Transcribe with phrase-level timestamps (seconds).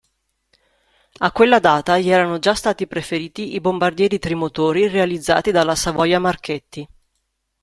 [1.19, 6.87] A quella data gli erano già stati preferiti i bombardieri trimotori realizzati dalla Savoia-Marchetti.